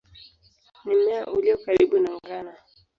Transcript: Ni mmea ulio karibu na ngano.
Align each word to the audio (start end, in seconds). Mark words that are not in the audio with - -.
Ni 0.85 0.95
mmea 0.95 1.27
ulio 1.27 1.57
karibu 1.57 1.99
na 1.99 2.09
ngano. 2.15 2.53